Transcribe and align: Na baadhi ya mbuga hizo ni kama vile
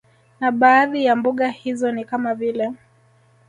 Na 0.39 0.51
baadhi 0.51 1.05
ya 1.05 1.15
mbuga 1.15 1.47
hizo 1.47 1.91
ni 1.91 2.05
kama 2.05 2.35
vile 2.35 2.73